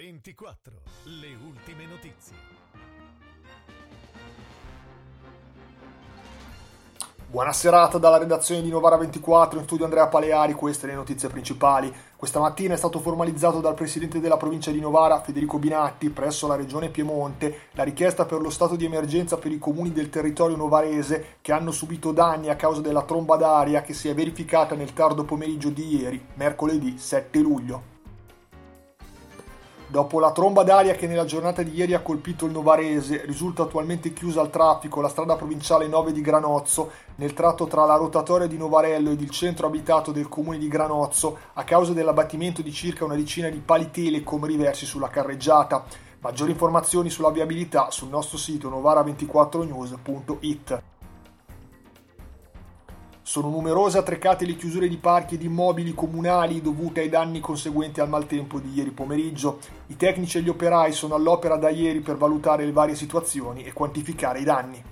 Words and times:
24. 0.00 0.72
Le 1.04 1.36
ultime 1.46 1.84
notizie. 1.84 2.34
Buona 7.26 7.52
serata 7.52 7.98
dalla 7.98 8.16
redazione 8.16 8.62
di 8.62 8.70
Novara 8.70 8.96
24, 8.96 9.58
in 9.58 9.66
studio 9.66 9.84
Andrea 9.84 10.06
Paleari, 10.06 10.54
queste 10.54 10.86
le 10.86 10.94
notizie 10.94 11.28
principali. 11.28 11.94
Questa 12.16 12.40
mattina 12.40 12.72
è 12.72 12.78
stato 12.78 12.98
formalizzato 12.98 13.60
dal 13.60 13.74
presidente 13.74 14.20
della 14.20 14.38
provincia 14.38 14.70
di 14.70 14.80
Novara, 14.80 15.20
Federico 15.20 15.58
Binatti, 15.58 16.08
presso 16.08 16.46
la 16.46 16.56
regione 16.56 16.88
Piemonte, 16.88 17.68
la 17.72 17.82
richiesta 17.82 18.24
per 18.24 18.40
lo 18.40 18.48
stato 18.48 18.76
di 18.76 18.86
emergenza 18.86 19.36
per 19.36 19.52
i 19.52 19.58
comuni 19.58 19.92
del 19.92 20.08
territorio 20.08 20.56
novarese 20.56 21.36
che 21.42 21.52
hanno 21.52 21.72
subito 21.72 22.12
danni 22.12 22.48
a 22.48 22.56
causa 22.56 22.80
della 22.80 23.02
tromba 23.02 23.36
d'aria 23.36 23.82
che 23.82 23.92
si 23.92 24.08
è 24.08 24.14
verificata 24.14 24.74
nel 24.74 24.94
tardo 24.94 25.24
pomeriggio 25.24 25.68
di 25.68 25.94
ieri, 25.94 26.24
mercoledì 26.36 26.96
7 26.96 27.38
luglio. 27.40 27.98
Dopo 29.90 30.20
la 30.20 30.30
tromba 30.30 30.62
d'aria 30.62 30.94
che 30.94 31.08
nella 31.08 31.24
giornata 31.24 31.64
di 31.64 31.74
ieri 31.74 31.94
ha 31.94 32.00
colpito 32.00 32.46
il 32.46 32.52
Novarese, 32.52 33.24
risulta 33.24 33.64
attualmente 33.64 34.12
chiusa 34.12 34.40
al 34.40 34.48
traffico 34.48 35.00
la 35.00 35.08
strada 35.08 35.34
provinciale 35.34 35.88
9 35.88 36.12
di 36.12 36.20
Granozzo, 36.20 36.92
nel 37.16 37.34
tratto 37.34 37.66
tra 37.66 37.84
la 37.84 37.96
rotatoria 37.96 38.46
di 38.46 38.56
Novarello 38.56 39.10
ed 39.10 39.20
il 39.20 39.30
centro 39.30 39.66
abitato 39.66 40.12
del 40.12 40.28
comune 40.28 40.58
di 40.58 40.68
Granozzo, 40.68 41.38
a 41.54 41.64
causa 41.64 41.92
dell'abbattimento 41.92 42.62
di 42.62 42.70
circa 42.70 43.04
una 43.04 43.16
decina 43.16 43.48
di 43.48 43.58
pali 43.58 43.90
telecom 43.90 44.44
riversi 44.44 44.86
sulla 44.86 45.08
carreggiata. 45.08 45.82
Maggiori 46.20 46.52
informazioni 46.52 47.10
sulla 47.10 47.30
viabilità 47.30 47.90
sul 47.90 48.10
nostro 48.10 48.38
sito 48.38 48.70
novara24news.it. 48.70 50.82
Sono 53.30 53.48
numerose 53.48 53.96
attreccate 53.96 54.44
le 54.44 54.56
chiusure 54.56 54.88
di 54.88 54.96
parchi 54.96 55.36
e 55.36 55.38
di 55.38 55.46
immobili 55.46 55.94
comunali 55.94 56.60
dovute 56.60 56.98
ai 56.98 57.08
danni 57.08 57.38
conseguenti 57.38 58.00
al 58.00 58.08
maltempo 58.08 58.58
di 58.58 58.72
ieri 58.74 58.90
pomeriggio. 58.90 59.60
I 59.86 59.96
tecnici 59.96 60.38
e 60.38 60.40
gli 60.42 60.48
operai 60.48 60.90
sono 60.90 61.14
all'opera 61.14 61.54
da 61.54 61.68
ieri 61.68 62.00
per 62.00 62.16
valutare 62.16 62.64
le 62.64 62.72
varie 62.72 62.96
situazioni 62.96 63.62
e 63.62 63.72
quantificare 63.72 64.40
i 64.40 64.42
danni. 64.42 64.82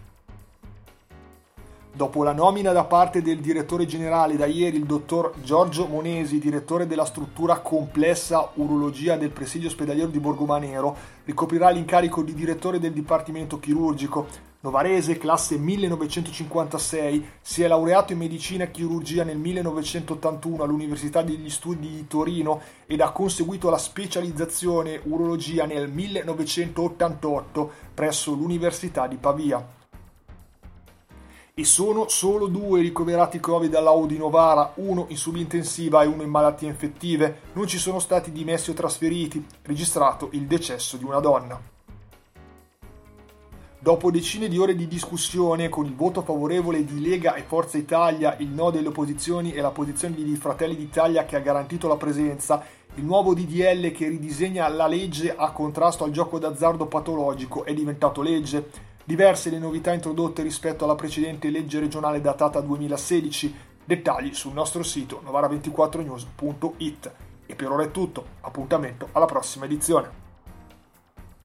Dopo 1.93 2.23
la 2.23 2.33
nomina 2.33 2.71
da 2.71 2.85
parte 2.85 3.23
del 3.23 3.41
direttore 3.41 3.87
generale 3.87 4.37
da 4.37 4.47
ieri, 4.47 4.77
il 4.77 4.85
dottor 4.85 5.33
Giorgio 5.43 5.89
Monesi, 5.89 6.39
direttore 6.39 6.87
della 6.87 7.07
struttura 7.07 7.59
complessa 7.59 8.53
urologia 8.55 9.17
del 9.17 9.31
presidio 9.31 9.67
ospedaliero 9.67 10.11
di 10.11 10.21
Borgomanero, 10.21 10.97
ricoprirà 11.25 11.71
l'incarico 11.71 12.23
di 12.23 12.35
direttore 12.35 12.79
del 12.79 12.93
dipartimento 12.93 13.59
chirurgico. 13.59 14.48
Novarese, 14.61 15.19
classe 15.19 15.57
1956, 15.57 17.29
si 17.41 17.63
è 17.63 17.69
laureato 17.69 18.13
in 18.13 18.19
medicina 18.19 18.65
e 18.65 18.73
chirurgia 18.73 19.23
nel 19.23 19.39
1981 19.39 20.65
all'Università 20.65 21.23
degli 21.23 21.49
Studi 21.49 21.89
di 21.89 22.07
Torino 22.09 22.61
ed 22.87 23.01
ha 23.01 23.13
conseguito 23.13 23.71
la 23.71 23.79
specializzazione 23.79 25.01
urologia 25.05 25.65
nel 25.65 25.89
1988 25.89 27.71
presso 27.95 28.35
l'Università 28.35 29.07
di 29.07 29.17
Pavia 29.17 29.65
e 31.55 31.65
sono 31.65 32.09
solo 32.09 32.49
due 32.49 32.81
ricoverati 32.81 33.39
Covid 33.39 33.73
all'Audi 33.75 34.17
Novara, 34.17 34.73
uno 34.77 35.07
in 35.09 35.17
subintensiva 35.17 36.03
e 36.03 36.07
uno 36.07 36.23
in 36.23 36.31
malattie 36.31 36.69
infettive. 36.69 37.43
Non 37.53 37.69
ci 37.69 37.79
sono 37.79 37.99
stati 38.01 38.33
dimessi 38.33 38.71
o 38.71 38.75
trasferiti, 38.75 39.45
registrato 39.63 40.29
il 40.33 40.47
decesso 40.47 40.97
di 40.97 41.05
una 41.05 41.19
donna. 41.21 41.78
Dopo 43.81 44.11
decine 44.11 44.49
di 44.49 44.59
ore 44.59 44.75
di 44.75 44.89
discussione, 44.89 45.69
con 45.69 45.87
il 45.87 45.95
voto 45.95 46.23
favorevole 46.23 46.85
di 46.85 47.01
Lega 47.01 47.35
e 47.35 47.43
Forza 47.43 47.79
Italia, 47.79 48.35
il 48.41 48.49
no 48.49 48.71
delle 48.71 48.89
opposizioni 48.89 49.53
e 49.53 49.61
la 49.61 49.71
posizione 49.71 50.17
di 50.17 50.35
Fratelli 50.35 50.75
d'Italia 50.75 51.25
che 51.25 51.37
ha 51.37 51.41
garantito 51.41 51.87
la 51.87 51.97
presenza, 51.97 52.61
il 52.95 53.05
nuovo 53.05 53.35
DDL 53.35 53.93
che 53.93 54.09
ridisegna 54.09 54.67
la 54.67 54.89
legge 54.89 55.33
a 55.33 55.53
contrasto 55.53 56.03
al 56.03 56.11
gioco 56.11 56.41
d'azzardo 56.41 56.87
patologico 56.87 57.65
è 57.65 57.73
diventato 57.73 58.21
legge. 58.21 58.69
Diverse 59.05 59.49
le 59.49 59.61
novità 59.61 59.93
introdotte 59.93 60.43
rispetto 60.43 60.83
alla 60.83 60.97
precedente 60.97 61.49
legge 61.49 61.79
regionale 61.79 62.21
datata 62.21 62.61
2016. 62.61 63.55
Dettagli 63.85 64.35
sul 64.35 64.55
nostro 64.55 64.83
sito 64.83 65.23
novara24news.it. 65.25 67.13
E 67.47 67.55
per 67.55 67.71
ora 67.71 67.85
è 67.85 67.93
tutto, 67.93 68.25
appuntamento 68.41 69.09
alla 69.13 69.27
prossima 69.27 69.67
edizione. 69.67 70.28